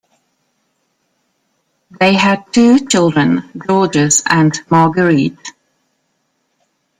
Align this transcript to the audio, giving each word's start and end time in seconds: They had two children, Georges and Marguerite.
They 1.99 2.15
had 2.15 2.51
two 2.51 2.79
children, 2.87 3.51
Georges 3.67 4.23
and 4.27 4.51
Marguerite. 4.71 5.51